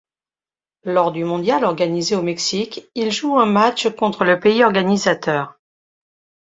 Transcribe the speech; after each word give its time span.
Lors 0.83 1.11
du 1.11 1.23
mondial 1.25 1.63
organisé 1.63 2.15
au 2.15 2.23
Mexique, 2.23 2.89
il 2.95 3.11
joue 3.11 3.37
un 3.37 3.45
match 3.45 3.87
contre 3.95 4.23
le 4.23 4.39
pays 4.39 4.63
organisateur. 4.63 5.59